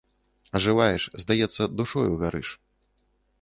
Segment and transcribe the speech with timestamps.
[0.59, 2.49] Ажываеш, здаецца, душою гарыш.